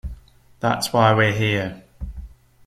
[0.61, 1.83] That's why we're here.